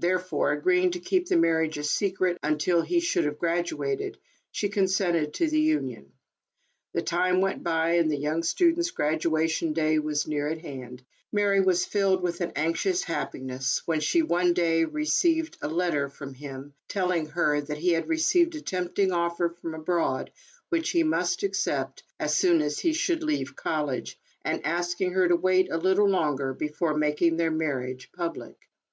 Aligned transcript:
Therefore, 0.00 0.50
agreeing 0.50 0.90
to 0.90 0.98
keep 0.98 1.28
the 1.28 1.36
marriage 1.36 1.78
a 1.78 1.84
secret, 1.84 2.38
until 2.42 2.82
he 2.82 2.98
should 2.98 3.24
have 3.24 3.38
graduated, 3.38 4.18
she 4.50 4.68
consented 4.68 5.34
to 5.34 5.46
the 5.48 5.60
union. 5.60 6.10
The 6.92 7.02
time 7.02 7.40
went 7.40 7.62
by, 7.62 7.90
and 7.92 8.10
the 8.10 8.16
young 8.16 8.42
student's 8.42 8.90
graduation 8.90 9.74
day 9.74 10.00
was 10.00 10.26
near 10.26 10.48
at 10.48 10.58
hand, 10.62 10.92
and 10.92 11.02
Mary 11.30 11.60
was 11.60 11.84
filled 11.84 12.20
with 12.20 12.40
an 12.40 12.50
anxious 12.56 13.04
happiness, 13.04 13.80
when 13.86 14.00
she, 14.00 14.22
one 14.22 14.54
day, 14.54 14.84
received 14.84 15.56
a 15.62 15.68
letter 15.68 16.08
from 16.08 16.34
him, 16.34 16.74
telling 16.88 17.26
her 17.26 17.60
that 17.60 17.78
he 17.78 17.90
had 17.90 18.08
received 18.08 18.56
a 18.56 18.60
tempting 18.62 19.12
offer 19.12 19.48
from 19.50 19.72
abroad, 19.72 20.32
which 20.68 20.90
he 20.90 21.04
must 21.04 21.44
accept, 21.44 22.02
as 22.18 22.34
soon 22.36 22.60
as 22.60 22.80
he 22.80 22.92
should 22.92 23.22
leave 23.22 23.54
ALICE; 23.64 23.68
OR, 23.68 23.82
THE 23.82 23.86
WAGES 23.98 24.08
OF 24.08 24.08
SIN. 24.08 24.50
9 24.50 24.60
college, 24.64 24.64
and 24.64 24.66
asking 24.66 25.12
her 25.12 25.28
to 25.28 25.36
wait 25.36 25.70
a 25.70 25.78
little 25.78 26.08
longer, 26.08 26.52
be 26.52 26.66
fore 26.66 26.94
making 26.94 27.36
their 27.36 27.52
marriage 27.52 28.10
public. 28.10 28.56